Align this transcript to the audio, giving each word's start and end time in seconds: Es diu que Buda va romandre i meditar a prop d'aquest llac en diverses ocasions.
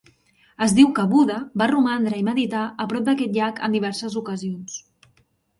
Es 0.65 0.71
diu 0.77 0.87
que 0.99 1.03
Buda 1.11 1.35
va 1.63 1.67
romandre 1.73 2.21
i 2.21 2.25
meditar 2.29 2.63
a 2.87 2.87
prop 2.95 3.07
d'aquest 3.11 3.37
llac 3.39 3.63
en 3.69 3.79
diverses 3.79 4.21
ocasions. 4.23 4.83